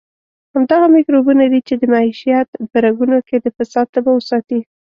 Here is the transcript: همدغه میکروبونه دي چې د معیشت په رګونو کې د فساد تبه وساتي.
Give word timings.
همدغه 0.53 0.85
میکروبونه 0.95 1.43
دي 1.51 1.59
چې 1.67 1.73
د 1.77 1.83
معیشت 1.93 2.49
په 2.71 2.77
رګونو 2.85 3.17
کې 3.27 3.37
د 3.39 3.47
فساد 3.57 3.87
تبه 3.93 4.11
وساتي. 4.13 4.59